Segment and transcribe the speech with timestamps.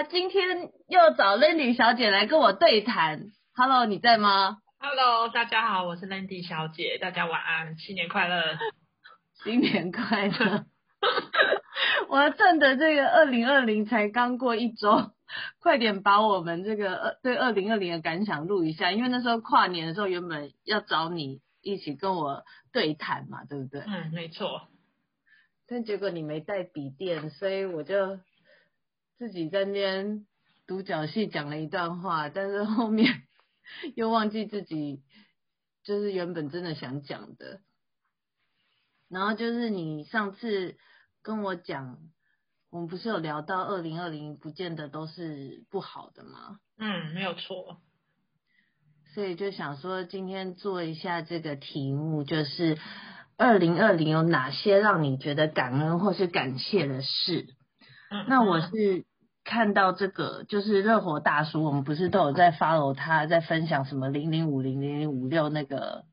[0.00, 0.06] 啦！
[0.08, 3.26] 今天又找 Landy 小姐来跟我对谈。
[3.54, 8.42] Hello，你在吗？Hello，大家好，我是 Landy 小姐，大家晚安，新年快乐，
[9.44, 10.64] 新年快乐。
[12.08, 15.12] 我趁着这个二零二零才刚过一周，
[15.60, 23.82] 快点把我们这个二对二零二零的感想录一下，因为那时候跨年的时候原本要找你一起跟我对谈嘛，对不对？
[23.82, 24.62] 嗯，没错。
[25.68, 28.18] 但结果你没带笔电，所以我就
[29.20, 30.24] 自己在那边
[30.66, 33.24] 独角戏讲了一段话，但是后面
[33.94, 35.02] 又忘记自己
[35.84, 37.60] 就是原本真的想讲的。
[39.10, 40.78] 然后就是你上次
[41.20, 41.98] 跟我讲，
[42.70, 46.58] 我们不是有聊到二零二零不见得都是不好的吗？
[46.78, 47.76] 嗯，没有错。
[49.12, 52.78] 所以就想说今天做一下这个题目，就是。
[53.36, 57.46] 二零二零有哪些让你觉得感恩或是感谢的事？
[58.10, 59.06] 嗯，那我是
[59.44, 66.04] 看到这个，就是热火大叔，我们不是都有在 follow 他，在分享什么零零五零零零五六那个，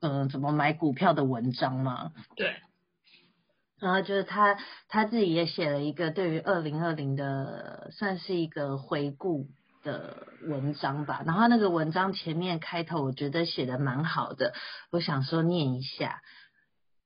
[0.00, 2.12] 嗯、呃，怎么买股票的文章吗？
[2.36, 2.54] 对。
[3.80, 4.56] 然后就是他
[4.88, 9.46] 他自己也写了一个对于二零二零的，算是一个回顾。
[9.84, 14.54] 的文章吧，然后那个文章前面开头我觉得写的蛮好的，
[14.90, 16.22] 我想说念一下，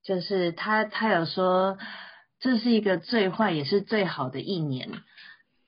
[0.04, 1.76] 就是他他有说
[2.40, 4.90] 这是一个最坏也是最好的一年，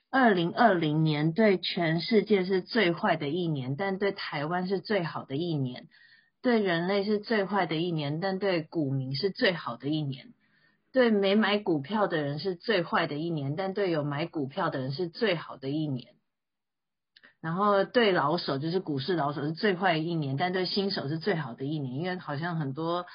[0.09, 5.87] 二零二零年对全世界是最坏的一年，但对台湾是最好的一年，
[6.41, 10.33] 对人类是最坏的一年，但对股民是最好的一年，
[10.93, 16.13] 对没买股票的人是最坏的一年，但对有买股票的人是最好的一年。
[17.41, 23.05] 然后对老手就是股市老手是最坏的一年，但对新手是最好的一年，因为好像很多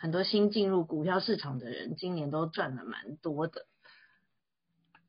[0.00, 3.66] 很多新进入股票市场的人今年都赚了蛮多的。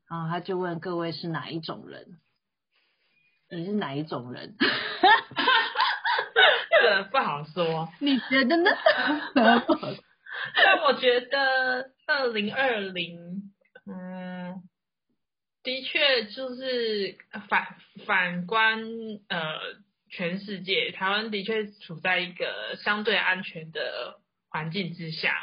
[0.08, 2.18] 然后他就问各位是哪一种人？
[3.50, 4.54] 你是哪一种人？
[6.82, 7.88] 这不好说。
[8.00, 8.70] 你觉得呢？
[10.54, 13.50] 但我觉得二零二零，
[13.86, 14.62] 嗯。
[15.62, 17.16] 的确，就是
[17.48, 18.82] 反反观
[19.28, 19.56] 呃
[20.10, 24.18] 全世界，台湾的确处在一个相对安全的
[24.52, 25.34] 环境之下。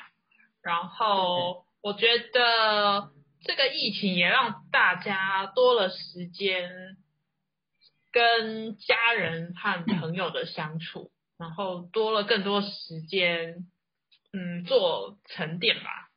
[0.61, 3.11] 然后我觉得
[3.41, 6.97] 这个疫情也让大家多了时间
[8.11, 13.67] 跟家人和朋友的相处，然后多了更多时间，
[14.31, 16.09] 嗯，做沉淀吧。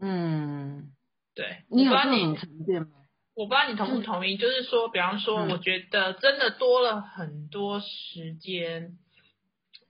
[0.00, 0.92] 嗯。
[1.34, 2.88] 对，你有这种沉淀吗？
[3.34, 8.98] 我不知道你同不同意，就是说，比方说，我觉得真的多了很多时间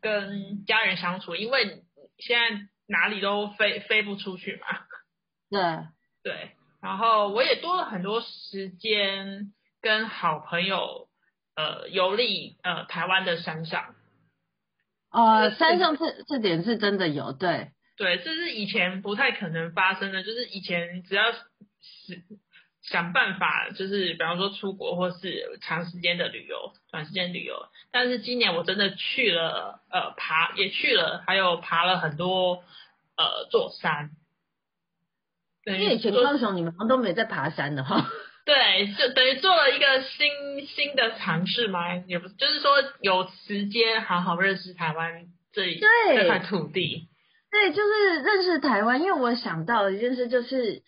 [0.02, 1.82] 跟家人相处，因为
[2.18, 4.66] 现在哪里都飞飞不出去嘛。
[5.48, 5.60] 对
[6.22, 6.50] 对，
[6.82, 11.08] 然后我也多了很多时间跟好朋友
[11.56, 13.94] 呃游历呃台湾的山上。
[15.10, 17.70] 呃，山上这这点是真的有，对。
[17.98, 21.40] 对，这是以前不太可能发生的，就是以前只要是
[22.82, 27.54] 想办法，就是比方说出国或是长时间的旅游、短时间旅游。
[27.90, 32.64] 但是今年我真的去了，呃，爬也去了，还有爬了很多
[33.16, 34.10] 呃座山。
[35.64, 38.04] 因为以前高雄你们都没在爬山的哈。
[38.44, 47.08] 对，就等于做了一个新新的尝试嘛，也不就是说有时间好好认识台湾这一这块土地。
[47.52, 50.82] 对，就是认识台湾，因为我想到的一件事就是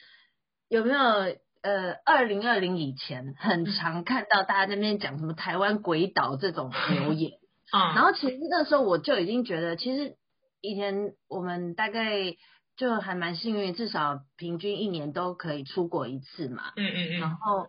[0.69, 7.33] 有没有呃，二零二零以前很常看到大家那边讲什么台湾鬼岛这种留言
[7.73, 10.17] 啊，然后其实那时候我就已经觉得，其实
[10.61, 12.37] 以前我们大概
[12.77, 17.69] 就还蛮幸运，至少平均一年都可以出国一次嘛，嗯嗯嗯，然后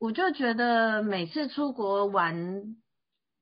[0.00, 2.76] 我就觉得每次出国玩。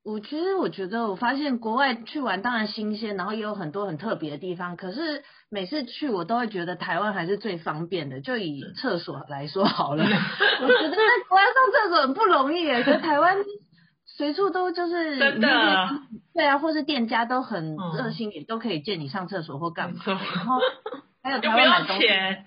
[0.02, 4.76] 我其实我觉得，我发现国外去玩当然新鲜，然后也有很多很特别的地方。
[4.76, 8.20] 可是每次去我都会觉得台湾还是最方便的。
[8.20, 10.02] 就以厕所来说好了，
[10.62, 10.96] 我觉得在
[11.28, 13.36] 国外上厕所很不容易诶，可台湾
[14.06, 15.88] 随处都就是真的，
[16.34, 20.00] 对啊，或是店家都很热心，也都可以借你上厕所或干嘛。
[20.06, 20.58] 然后
[21.22, 22.06] 还有 台湾买东西，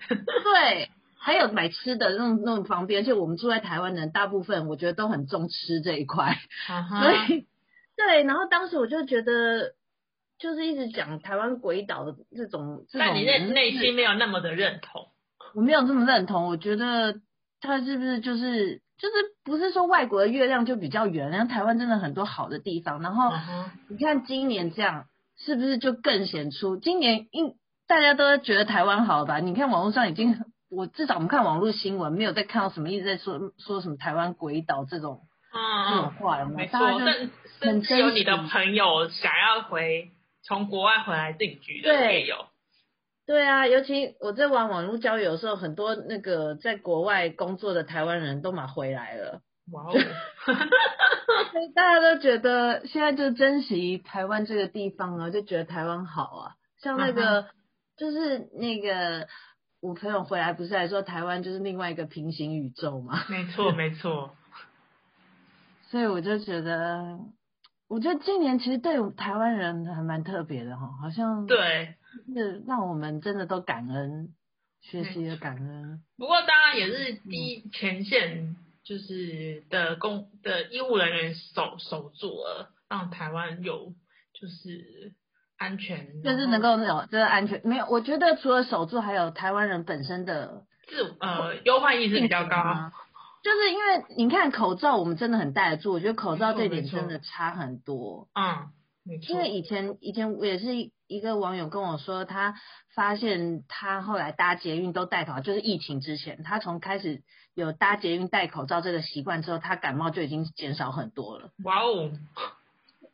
[0.09, 0.89] 对，
[1.23, 3.01] 还有买吃的那种那种方便。
[3.01, 6.37] 而且我们住在台湾的人，大部分我觉得都很重吃这一块，
[6.67, 7.47] 所以。
[7.95, 9.73] 对，然后当时我就觉得，
[10.39, 15.09] 就是一直讲台湾鬼岛的这种，但你内内心没有那么的认同，
[15.53, 16.47] 我没有这么认同。
[16.47, 17.21] 我觉得
[17.61, 22.99] 他是不是就是就是不是说外国的月亮就比较圆，然后台湾真的很多好的地方。
[23.01, 23.31] 然后
[23.89, 25.05] 你看今年这样，
[25.37, 27.53] 是不是就更显出今年应
[27.87, 29.37] 大家都觉得台湾好吧？
[29.39, 30.35] 你看网络上已经
[30.75, 35.21] 我至少我们看网络新闻，没有再看到什么一直在说说什么台湾鬼岛这种
[35.53, 36.45] 嗯这种话了。
[36.45, 37.31] 没错，甚
[37.61, 40.11] 甚至有你的朋友想要回
[40.43, 42.35] 从国外回来定居的也有。
[43.25, 49.41] 对啊，尤其我在玩网络交友的时候，很多那个在国外工作的台湾人都马回来了。
[49.71, 49.93] 哇哦！
[51.53, 56.51] 所以大家都觉得现在就珍惜台湾这个地方啊，就觉得台湾好啊。
[56.81, 57.45] 像那个、嗯、
[57.95, 59.27] 就是那个
[59.83, 63.21] 我朋友回来不是还说台湾就是另外一个平行宇宙吗？
[63.29, 64.33] 没错，没错。
[65.91, 67.19] 所以我就觉得，
[67.89, 71.95] 我觉得今年其实对台湾人还蛮特别的哈，好像对。
[72.33, 74.33] 是让我们真的都感恩，
[74.79, 76.01] 学习的感恩。
[76.15, 83.93] 不过当然也是第一前线就是的公的医务人员守守住了，让台湾有
[84.39, 85.13] 就是
[85.63, 87.61] 安全，就是能够有这个安全。
[87.63, 92.91] 没有，我觉得除了守住，还有台湾人本身的自呃忧患意识比较高。
[93.43, 95.93] 就是因为你看口罩，我们真的很戴得住。
[95.93, 98.27] 我觉得口罩这点真的差很多。
[98.33, 98.69] 嗯。
[99.27, 100.73] 因为以前以前我也是
[101.07, 102.55] 一个网友跟我说，他
[102.95, 107.21] 发现他后来搭捷运都戴口罩，就是疫情之前，他从开始
[107.53, 111.49] 有搭捷运戴口罩这个习惯之后，他感冒就已经减少很多了。
[111.65, 112.11] 哇哦！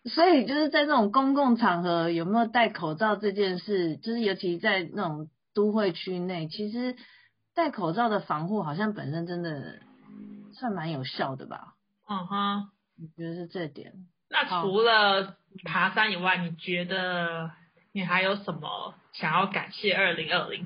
[0.05, 6.95] 所以就是在这种公共场合有没有戴口罩这件事，就是尤其在那种都会区内，其实
[7.53, 9.79] 戴口罩的防护好像本身真的
[10.53, 11.75] 算蛮有效的吧？
[12.07, 13.93] 嗯哼，我觉得是这点。
[14.29, 15.35] 那除了
[15.65, 17.51] 爬山以外，你觉得
[17.91, 20.65] 你还有什么想要感谢二零二零？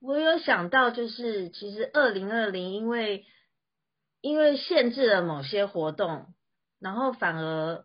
[0.00, 3.24] 我有想到，就是其实二零二零因为
[4.20, 6.26] 因为限制了某些活动，
[6.80, 7.84] 然后反而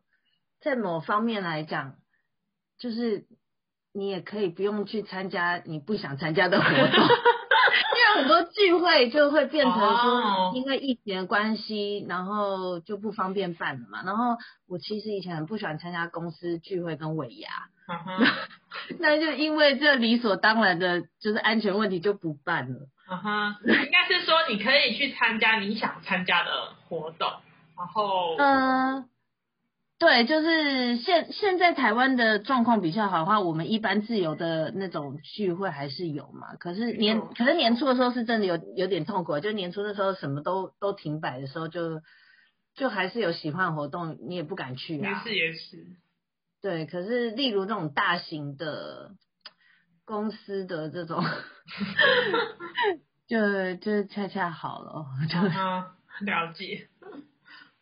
[0.61, 1.95] 在某方面来讲，
[2.79, 3.25] 就是
[3.93, 7.07] 你也可以不用去参加你不想参加的活动。
[8.13, 14.03] 很多聚会就会变成说，因为疫情的关系，然后就不方便办了嘛。
[14.05, 14.35] 然后
[14.67, 17.49] 我其实以前很不喜欢参加公司聚会跟尾牙，
[18.99, 22.89] 那就因为这理所当然的就是安全问题就不办了。
[23.09, 26.51] 嗯哼，应该是说你可以去参加你想参加的
[26.89, 27.31] 活动，
[27.77, 29.09] 然后嗯。
[30.01, 36.55] 对，就是现现在台湾的状况比较好的话，我们一般自由的那种聚会还是有嘛。
[36.55, 42.01] 可是年，可是年初的时候是真的有有点痛苦，就年初的时候什么都都停摆的时候就，就
[42.73, 45.23] 就还是有喜欢的活动，你也不敢去啊。
[45.23, 45.85] 也是也是。
[46.63, 49.11] 对，可是例如那种大型的
[50.03, 51.23] 公司的这种，
[53.29, 55.39] 就就恰恰好了，就
[56.25, 56.87] 了解。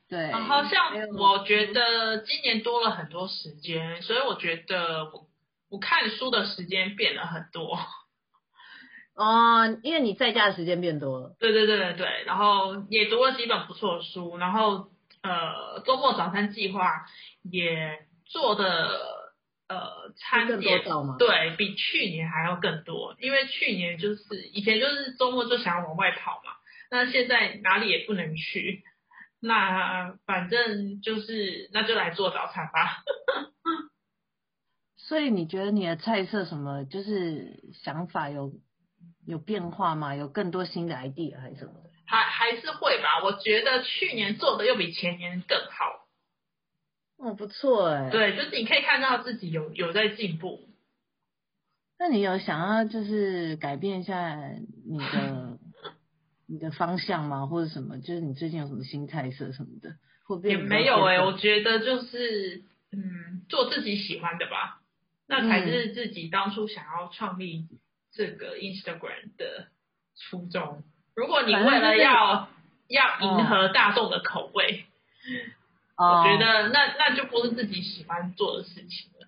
[0.10, 5.28] 对，然后像我觉得今年多了很多时间，所以我觉得我
[5.70, 7.78] 我看书的时间变了很多。
[9.14, 11.36] 哦，因为你在家的时间变多了。
[11.40, 14.90] 对对对对对，然后也读了几本不错的书，然后
[15.22, 17.06] 呃周末早餐计划
[17.44, 18.90] 也做的
[19.68, 20.82] 呃餐点
[21.20, 24.24] 对比去年还要更多，因为去年就是
[24.54, 26.54] 以前就是周末就想要往外跑嘛，
[26.90, 28.84] 那现在哪里也不能去。
[29.42, 33.04] 那反正就是，那就来做早餐吧。
[34.98, 38.54] 所以你觉得你的菜色什么，就是想法有
[39.26, 40.16] 有变化吗？
[40.16, 41.90] 有更多新的 idea 还是什么的？
[42.06, 43.24] 还还是会吧。
[43.24, 46.08] 我觉得去年做的又比前年更好。
[47.18, 48.10] 哦，不错哎。
[48.10, 50.60] 对，就是你可以看到自己有有在进步。
[51.98, 54.36] 那你有想要就是改变一下
[54.86, 55.49] 你的？
[56.50, 58.02] 你的方向吗，或者什么？
[58.02, 59.92] 就是你最近有什么新菜色什么的，
[60.26, 60.50] 会不会？
[60.50, 64.82] 也没有哎、欸，我觉得就是嗯，做自己喜欢的吧，
[65.28, 67.68] 那才是自己当初想要创立
[68.12, 69.68] 这个 Instagram 的
[70.18, 70.82] 初衷。
[71.16, 72.50] 如果你为了要
[72.88, 74.86] 要迎合大众的口味，
[75.96, 79.28] 哦、我觉得那那就不是自己喜欢做的事情了。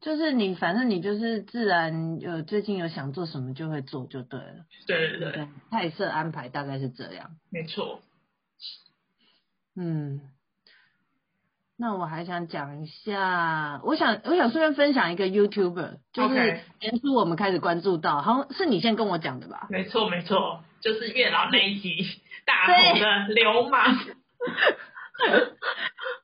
[0.00, 4.66] 就是你，反正你就是自然有最近有想做什么就会做就对了。
[4.86, 7.30] 对对对，对，菜色安排大概是这样。
[7.50, 8.00] 没错。
[9.74, 10.20] 嗯，
[11.76, 19.66] 那我还想讲一下，我想我想顺便分享一个 YouTuber，就是年初我们开始关注到，好像是你先跟我讲的吧？
[19.70, 22.06] 没错没错，就是月老那一集
[22.44, 23.96] 大红的流氓。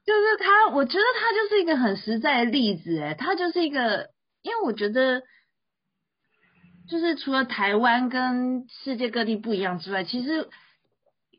[0.04, 4.10] 就是他，我觉得他就是一个很实在的例子，哎，他就是一个，
[4.42, 5.22] 因为我觉得，
[6.88, 10.48] 就是除了台湾跟世界各地不一样之外，其实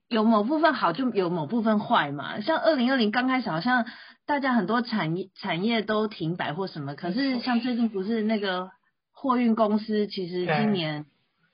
[0.07, 2.39] 有某部分好，就有某部分坏嘛。
[2.39, 3.85] 像二零二零刚开始，好像
[4.25, 8.69] 大家很多产业产业都停摆或什么，可是像最近不是那个
[9.11, 11.05] 货运公司，其实今年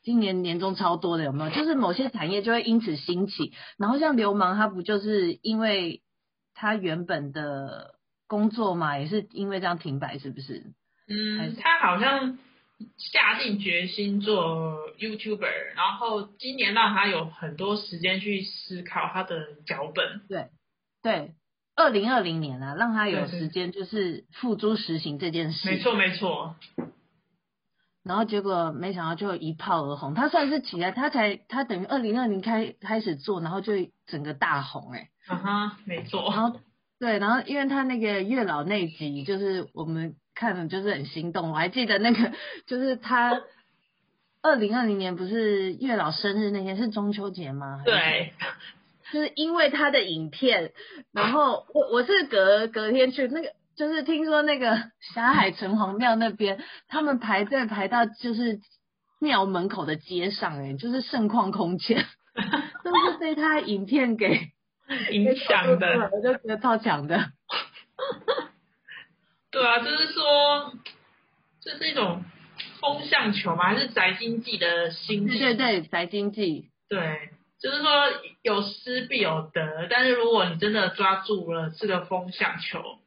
[0.04, 1.50] 今年年终超多的有没有？
[1.50, 6.04] 就是某些产业就会因此兴起，然后像流氓他不就是因为
[6.62, 7.96] 他原本的
[8.28, 10.74] 工作嘛，也是因为这样停摆，是不是？
[11.08, 12.38] 嗯，他好像
[12.98, 20.28] 下定决心做 YouTuber，然后今年让他有很多时间去思考他的脚本。
[20.28, 20.50] 对，
[21.02, 21.34] 对，
[21.78, 25.70] 二零二零年啊，让他有时间就是付诸实行这件事。
[25.70, 26.58] 没错，没错。
[28.04, 33.74] 然后结果没想到就一炮而红，他算是起来，他才他等于二零二零开开始做，然后就
[34.08, 35.10] 整个大红哎、欸。
[35.30, 36.30] 啊哈，没错。
[36.32, 36.60] 然后
[37.00, 42.34] 对，然后因为他那个月老那集，就是我们看了就是很心动，我还记得那个
[42.68, 43.42] 就是他
[44.42, 47.82] 二零二零年不是月老生日那天是中秋节吗？
[47.86, 48.34] 对。
[49.12, 50.72] 就是因为他的影片，
[51.12, 53.54] 然后我我是隔隔天去那个。
[53.76, 54.78] 就是听说那个
[55.14, 58.60] 霞海城隍庙那边，他们排队排到就是
[59.22, 62.06] 庙门口的街上，欸，哎，就是盛况空前，
[62.84, 64.50] 都是被他影片给
[65.12, 67.32] 影响的，我就觉得超强的。
[69.52, 70.74] 对啊，就是说
[71.62, 72.24] 这是一种
[72.80, 75.40] 风向球嘛，还是宅经济的兴起？
[75.40, 76.70] 对对，宅经济。
[76.90, 77.30] 对，
[77.60, 77.90] 就是说
[78.42, 83.00] 有失必有得，但是如果你真的抓住了这个风向球。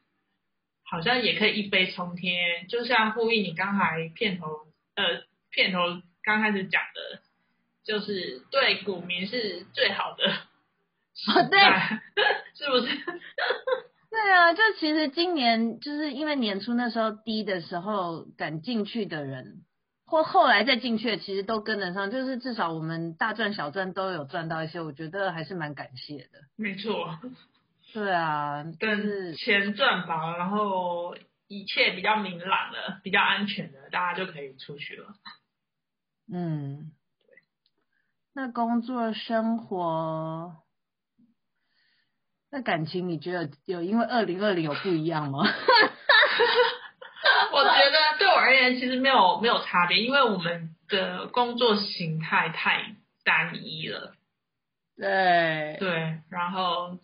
[0.85, 4.45] 好像也可以一飞冲天，就像呼应你刚才片头
[4.95, 5.79] 呃片头
[6.21, 7.19] 刚开始讲的，
[7.83, 10.31] 就是对股民是最好的
[11.35, 11.59] 哦，对，
[12.55, 12.95] 是不是？
[14.09, 19.63] 对啊，就其实今年就是因为年初那时候低的时候敢进去的人，
[20.05, 26.41] 或后来再进去的，其实都跟得上，就是至少我们大赚小赚都有赚到一些，我觉得还是蛮感谢的。
[26.55, 27.17] 没错。
[27.93, 31.15] 对啊，但是钱赚饱了，然后
[31.47, 35.07] 一切比较明朗了，比较安全了，大家就可以出去了。
[36.31, 36.91] 嗯，
[37.25, 37.35] 对。
[38.33, 40.55] 那工作生活，
[42.53, 45.39] 那感情，你觉得有因为二零二零有不一样吗？
[47.51, 54.13] 我觉得对我而言，其实没有没有差别，因为我们的工作形态太单一了。
[54.95, 56.99] 对对，然后。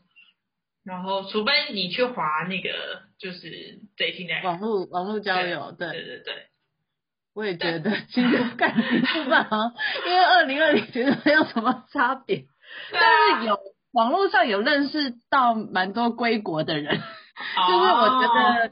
[0.86, 6.48] 然后，除非你去划那个，就是最近的网络网络交友，对对对对，
[7.36, 9.72] 我也觉得其实感情不好，
[10.08, 12.46] 因为二零二零觉得没有什么差别，
[12.92, 13.60] 但是有
[14.00, 16.96] 网络上有认识到蛮多归国的人，
[17.68, 18.72] 就是我觉得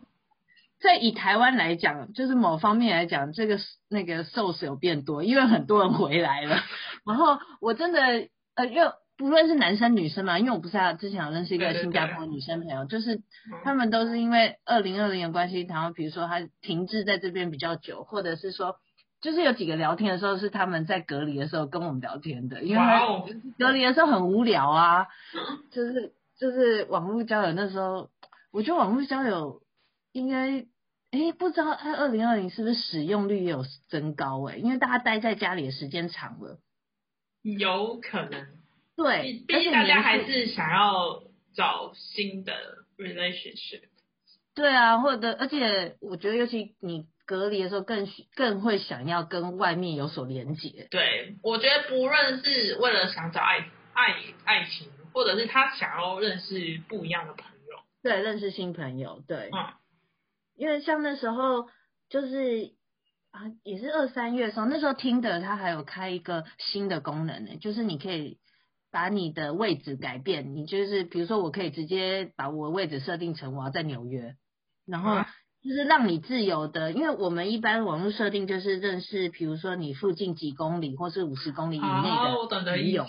[0.79, 6.63] 在以台湾来讲，就是某方面来讲，这个那个 source 有变多，因为很多人回来了，
[7.05, 7.99] 然后我真的
[8.55, 8.93] 呃又。
[9.19, 13.19] 不论是男生女生嘛，因为我不是他之前有认识一个新加坡女生朋友，就是
[13.63, 18.75] 他们都是因为二零二零的关系，然后比如说他停滞在这边比较久，或者是说，
[19.27, 22.81] 就是有几个聊天的时候是他们在隔离的时候跟我们聊天的，因为
[23.59, 25.07] 隔离的时候很无聊啊，
[25.69, 28.09] 就是就是网络交友那时候，
[28.51, 29.61] 我觉得网络交友
[30.13, 30.65] 应该，
[31.11, 36.59] 诶，不知道他二零二零是不是使用率也有增高诶，因为大家待在家里的时间长了，
[37.41, 38.47] 有可能。
[38.95, 41.21] 对，毕竟大家还是想要
[41.53, 42.53] 找新的
[42.97, 43.81] relationship。
[44.55, 50.87] 对啊，或者而且我觉得，尤其你隔离的时候更，更更会想要跟外面有所连接。
[50.89, 54.15] 对，我觉得不论是为了想找爱爱
[54.45, 59.73] 爱情，或者是他想要认识不一样的朋友，对，认识新朋友，对，嗯，
[60.55, 61.67] 因为像那时候
[62.09, 62.71] 就是
[63.29, 68.39] 啊，也是二三月的时候，那时候 Tinder 它还有开一个新的功能呢，就是你可以。
[68.89, 74.37] 把你的位置改变，你就是比如说，我可以直接把我的位置设定成我要在纽约，
[74.87, 75.17] 然后
[75.67, 83.05] 就是让你自由的，因为我们一般网络设定就是认识，比如说你附近几公里或是五十公里以内的朋友，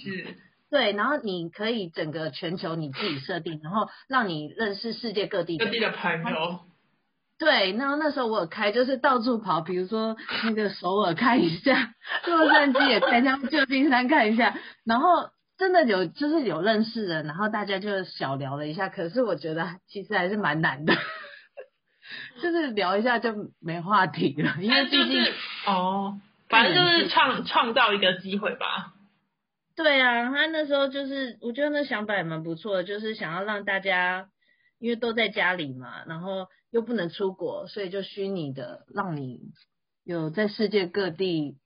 [0.69, 6.59] 对，然后你可以整个全球你自己设定，然后让你认识世界各地各地的朋友。
[7.39, 11.95] 对，然后那时候我有开，就是到处跑，比如说那个首尔看一下，
[12.27, 15.31] 洛杉矶也看一下，旧金山看一下，然后。
[15.59, 18.89] 真的有，就是有认识的，然后大家就小聊了一下。
[18.89, 20.95] 可是我觉得其实还是蛮难的，
[22.43, 25.35] 就是聊一下就没话题了，因为毕竟、就是、
[25.67, 28.95] 哦，反正就是创创造一个机会吧。
[29.77, 34.29] 对啊，他那时候就是我觉得那想法也蛮不错的，就是想要让大家
[34.79, 39.41] 因为都在家里嘛，然后又不能出国，所以就虚拟的让你
[40.05, 41.57] 有在世界各地。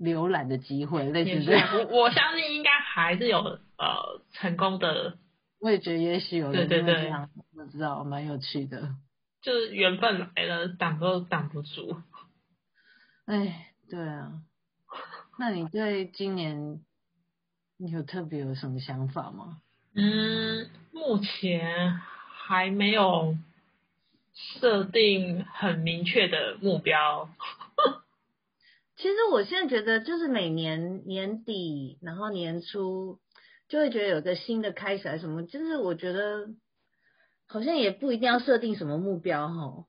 [0.00, 5.18] 浏览的机会，类似这样，我我相信应该还是有呃成功的。
[5.60, 7.12] 我也觉得也许有对对对，
[7.54, 8.88] 我知道，蛮有趣的。
[9.42, 12.00] 就是缘分来了，挡都挡不住。
[13.26, 14.42] 哎，对啊。
[15.38, 16.80] 那你对今年
[17.76, 19.60] 你有特别有什么想法吗？
[19.94, 23.36] 嗯，目前还没有
[24.32, 27.28] 设定很明确的目标。
[28.96, 33.18] 其实我现在觉得，就是每年年底，然后年初，
[33.68, 36.48] 就会觉得有个新的开始，还是什么，就是我觉得
[37.52, 39.84] 好像也不一定要设定什么目标哈。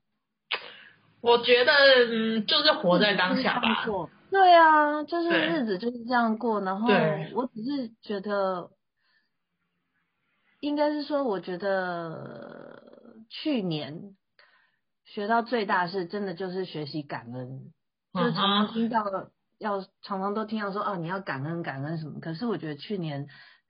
[1.20, 1.72] 我觉得，
[2.12, 3.86] 嗯，就是活在当下吧。
[4.30, 6.88] 对啊，就是日子就是这样过，然后
[7.34, 8.70] 我只是觉得，
[10.60, 12.82] 应该是说，我觉得
[13.30, 14.16] 去年
[15.04, 17.72] 学到最大是真的就是学习感恩。
[18.12, 19.04] 就是常常听到
[19.58, 23.28] 要常常都听到说啊，你要感恩感恩什么，可是我觉得去年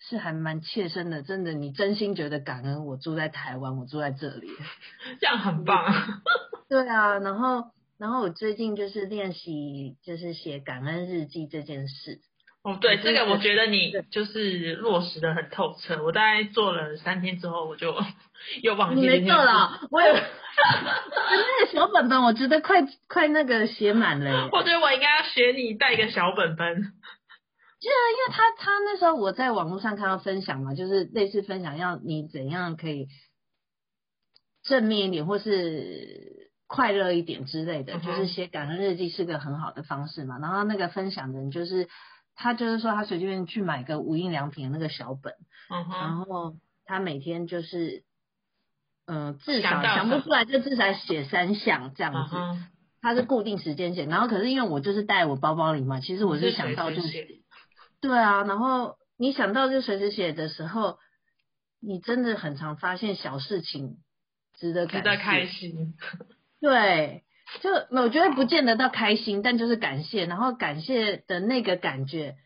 [0.09, 4.49] 是还蛮切身的，真的你真心觉得感恩，我住在台湾，我住在这里，
[5.21, 6.23] 这样很棒。
[6.69, 7.65] 对啊，然后
[7.99, 12.21] 然后我最近就是练习就是写感恩日记这件事。
[12.63, 16.03] 哦，对，这个我觉得你就是落实的很透彻。
[16.03, 17.95] 我大概做了三天之后，我就
[18.63, 19.13] 又忘记了。
[19.15, 20.15] 你没做了，我有。
[20.15, 24.49] 那个小本本，我觉得快快那个写满了。
[24.53, 26.93] 我觉得我应该要学你带一个小本本。
[27.85, 33.09] 对啊，因为他他那时候我在网络上看到分享嘛，就是类似分享要你怎样可以
[34.62, 40.38] 正面一点，或是快乐一点之类的，就是写感恩日记是个很好的方式嘛。
[40.38, 41.88] 然后那个分享人就是
[42.35, 45.35] 他，就是说他随便去买个无印良品的那个小本，
[45.69, 48.05] 然后他每天就是。
[49.07, 52.35] 嗯、呃，至少想不出来就至少写三项这样子，
[53.03, 53.17] 它、uh huh.
[53.17, 57.29] 是固定时间写，然后可是因为我就是带我包包里嘛，其实我是想到就写，
[58.09, 60.99] 对啊，然后你想到就随时写的时候，
[61.81, 63.97] 你真的很常发现小事情
[64.59, 65.95] 值得值得开心，
[66.61, 67.25] 对，
[67.61, 72.37] 就我觉得不见得到开心，但就是感谢，然后感谢的那个感觉。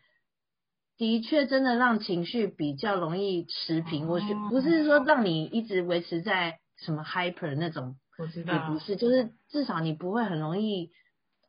[0.97, 4.07] 的确，真的让情绪比较容易持平。
[4.07, 10.91] 我是不是说让你一直维持在什么 hyper 那种，我知道，也不是，就是至少你不会很容易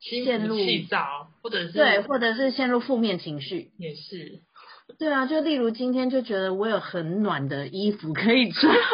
[0.01, 3.71] 陷入气躁，或者是对，或者是陷入负面情绪。
[3.79, 4.41] 也是，
[4.99, 8.75] 对啊，就例如今天就觉得我有很暖的衣服可以穿。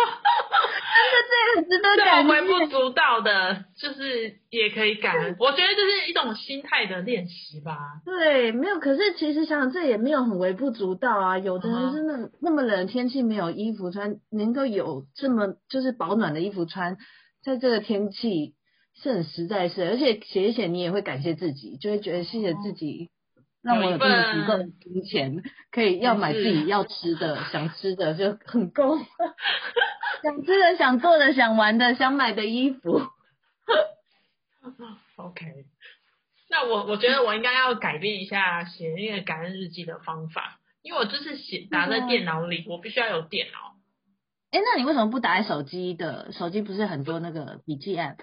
[1.57, 5.35] 值得感谢，微不足道的，就是也可以感恩。
[5.41, 7.79] 我觉得这是一种心态的练习吧。
[8.05, 8.79] 对，没有。
[8.79, 11.39] 可是其实想想，这也没有很微不足道啊。
[11.39, 16.99] 有的人真的那么冷天气没有衣服穿，能够有这么就是保暖的衣服穿，
[17.43, 18.55] 在这个天气
[19.03, 19.85] 是很实在是。
[19.89, 23.11] 而且写一写，你也会感谢自己，就会觉得谢谢自己，
[23.63, 28.99] 让我有这么足够的金钱，可以要买自己要吃的、想吃的，就很够。
[30.23, 33.03] 想吃的、想做的、想玩的、想买的衣服。
[35.17, 35.45] OK，
[36.51, 43.77] 那我我觉得我应该要改变一下写那个感恩日记的方法，因为我就是写打在电脑里，我必须要有电脑。
[44.51, 46.33] 哎、欸，那你为什么不打在手机的？
[46.33, 48.19] 手机不是很多那个笔记 App？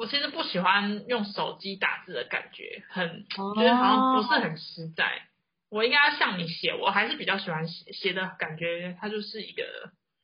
[0.00, 5.04] 我其实不喜欢用手机打字的感觉，很觉得好像不是很实在。
[5.04, 5.78] Oh.
[5.80, 9.62] 我应该要像你写，我还是比较喜欢写写的感觉，它就是一个。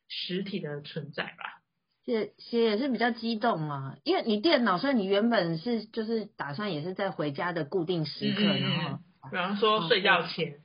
[0.09, 1.59] 实体的存在吧，
[2.05, 10.59] 写写也是比较激动嘛，因为你电脑，所以你原本是就是打算也是在回家的固定时刻，嗯、然后比方说睡觉前，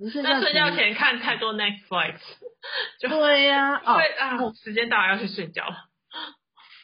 [0.00, 2.16] 不是在睡觉前看太多 Netflix，
[2.98, 5.76] 就对呀、啊，对啊，时间到了要去睡觉了。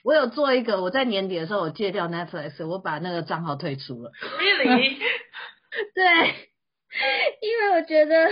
[0.04, 4.12] 我有做一个，我在年底的时候我戒掉 Netflix，我把那个账号退出了。
[4.12, 4.98] Really？
[5.94, 6.50] 对，
[7.42, 8.30] 因为我觉得。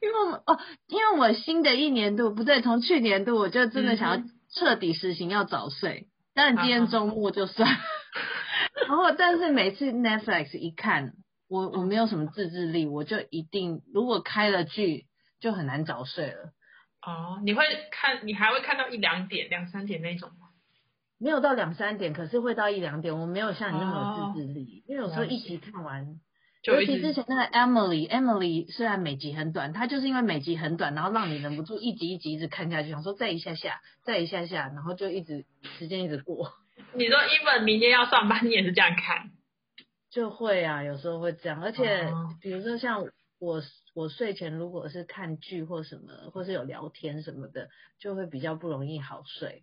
[0.00, 0.58] 因为我哦，
[0.88, 7.68] 因为我新的一年度不对，从去年度我就真的想要彻底实行要早睡，但今天周末就算。
[8.88, 11.12] 然后，但是每次 Netflix 一看，
[11.48, 15.04] 我我没有什么自制力，我就一定如果开了剧
[15.40, 16.50] 就很难早睡了。
[17.06, 20.45] 哦，你会看，你还会看到一两点、两三点那种吗？
[21.18, 23.18] 没有到两三点，可是会到一两点。
[23.18, 26.20] 我没有像你那么有自制力，哦、因为有时候一集看完。
[26.62, 35.44] 尤其之前那个 Emily，Emily 虽然每集很短，它就是因为每集很短，然后让你忍不住一集一集一直看下去，想说再一下下，再一下下，然后就一直
[35.78, 36.54] 时间一直过。
[36.92, 39.30] 你说 Even 明天要上班，你也是这样看？
[40.10, 43.06] 就会啊，有时候会这样，而且比如说像
[43.38, 43.62] 我，
[43.94, 47.68] 我睡前如果是看剧或什么，或是有聊天什么的，
[48.00, 49.62] 就会比较不容易好睡。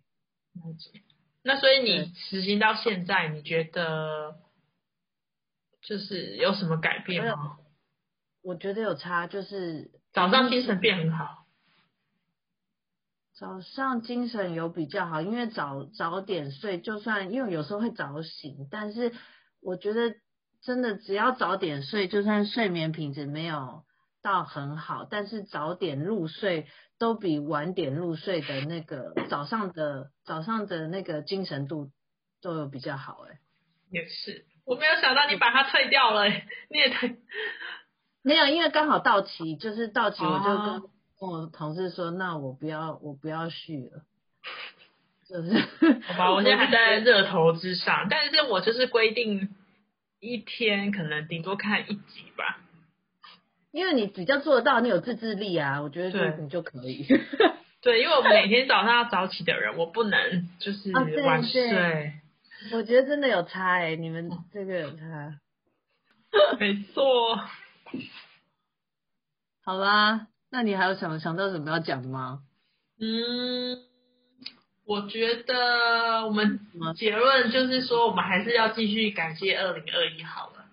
[1.44, 4.42] 那所以你实行到现在，你觉得？
[5.86, 7.58] 就是有什么改变吗？
[8.42, 11.44] 我觉得有差，就是早上精神变很好。
[13.34, 19.12] 早上精神有比较好，因为早早点睡，就算因为有时候会早醒，但是
[19.60, 20.14] 我觉得
[20.62, 23.84] 真的只要早点睡，就算睡眠品质没有
[24.24, 26.66] 到很好，但是早点入睡
[26.98, 31.90] 都比晚点入睡的那个早上的早上的那个精神度
[32.40, 33.38] 都有比较好哎。
[33.90, 37.18] 也是，我没有想到你把它退掉了，欸，你也退。
[38.24, 40.80] 没有，因为刚好到期，就是到期我就跟
[41.20, 44.02] 跟我同事说，哦、那我不要我不要续了。
[45.28, 45.52] 就是，
[46.14, 49.54] 好吧，我现在还在热头之上，但是我就是规定
[50.18, 52.62] 一天可能顶多看一集吧。
[53.74, 57.04] 因为你比较做得到，你有自制力啊，我觉得就你就可以。
[57.82, 62.12] 对，因为我每天早上要早起的人，我不能就是晚睡。
[62.72, 65.40] 我觉得真的有差哎、欸，你们这个有差。
[66.60, 67.36] 没错。
[69.64, 72.42] 好啦，那你还有想想到什么要讲的吗？
[73.00, 73.76] 嗯，
[74.86, 76.60] 我觉得我们
[76.96, 80.63] 结论就是说，我们还是要继续感谢二零二一好了。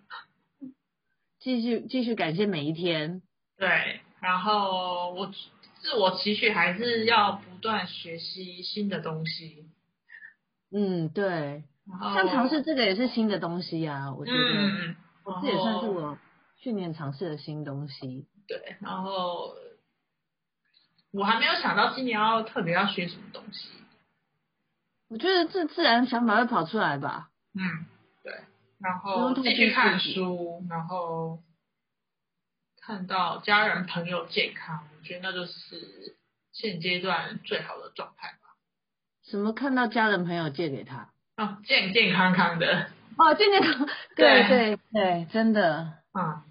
[1.42, 3.22] 继续继续感谢每一天。
[3.58, 5.30] 对，然后我
[5.82, 9.70] 自我期许还是要不断学习新的东西。
[10.72, 11.64] 嗯，对。
[12.14, 14.38] 像尝试这个也是新的东西啊，我觉得。
[14.38, 14.96] 嗯。
[15.42, 16.18] 这也算是我。
[16.58, 19.56] 去年尝试的新东西，对，然后
[21.12, 23.70] 我还没有想到今年要特别要学什么东西。
[25.08, 27.30] 我觉得这自然想法会跑出来吧。
[27.56, 28.01] 嗯，对，
[28.82, 31.40] 然后继续看书，然后
[32.82, 36.18] 看到家人朋友健康，我觉得那就是
[36.52, 38.56] 现阶段最好的状态吧。
[39.24, 39.54] 什么？
[39.54, 41.12] 看到家人朋友借给他？
[41.38, 42.90] 哦，健健康康的。
[43.18, 46.42] 哦，健健康， 对对对，对，真的，嗯。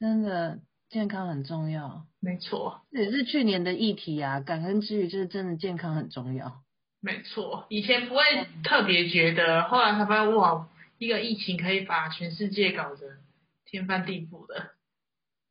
[0.00, 4.38] 真的健康很重要，没错，这也是去年的议题啊。
[4.38, 6.62] 感恩之余，就是真的健康很重要。
[7.00, 8.22] 没错，以前不会
[8.62, 13.18] 特别觉得，后来才发现哇，一个疫情可以把全世界搞得
[13.64, 14.72] 天翻地覆的。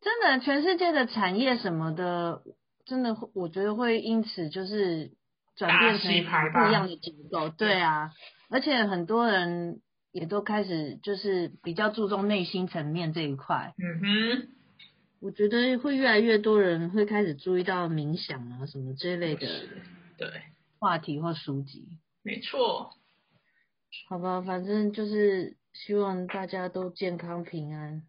[0.02, 2.44] 真的，全世界的产业什么的，
[2.86, 5.12] 真的，我觉得会因此就是
[5.56, 6.12] 转变成
[6.54, 7.50] 不一样的结构。
[7.50, 8.12] 对啊，
[8.50, 9.82] 而且很多人。
[10.14, 13.76] 也都开始就是比较注重内心层面这一块。
[13.78, 14.48] 嗯哼，
[15.20, 19.46] 我觉得会越来越多人会开始注意到冥想啊什么这类的
[20.18, 20.28] 对
[20.80, 21.88] 话题或书籍。
[22.24, 22.96] 没错。
[24.10, 28.04] 好吧，反正就是希望大家都健康平安，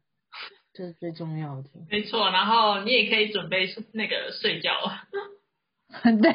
[0.73, 1.71] 这是最重要的。
[1.91, 4.73] 没错，然后你也可以准备那个睡觉。
[6.05, 6.35] 对，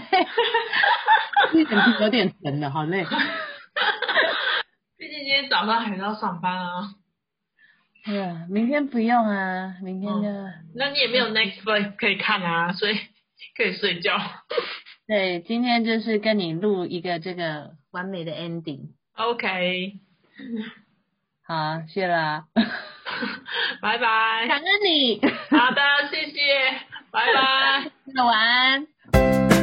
[2.02, 3.06] 有点沉了，好累。
[4.98, 6.96] 毕竟今天早上还是要上班啊。
[8.06, 10.52] 对啊，明天不用啊，明天就、哦。
[10.76, 12.98] 那你也没有 Netflix 可以看啊，所以
[13.56, 14.18] 可以睡觉。
[15.08, 18.90] 对，今天就是跟你录一个这个完美的 ending。
[19.16, 20.00] OK。
[21.46, 22.46] 好，谢啦。
[23.82, 24.48] 拜拜。
[24.48, 25.22] 感恩你。
[25.50, 26.40] 好的，谢谢。
[27.12, 27.92] 拜拜。
[28.24, 29.63] 晚安。